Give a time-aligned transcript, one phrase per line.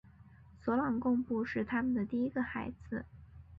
[0.59, 3.05] 索朗贡布是他们的第一个孩子。